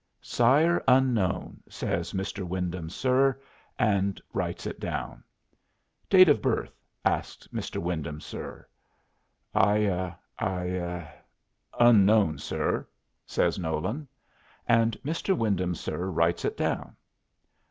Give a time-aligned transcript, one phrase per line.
[0.23, 2.41] "Sire unknown," says "Mr.
[2.43, 3.39] Wyndham, sir,"
[3.77, 5.23] and writes it down.
[6.09, 7.77] "Date of birth?" asks "Mr.
[7.77, 8.67] Wyndham, sir."
[9.53, 11.07] "I I
[11.79, 12.87] unknown, sir,"
[13.27, 14.07] says Nolan.
[14.67, 15.37] And "Mr.
[15.37, 16.95] Wyndham, sir," writes it down.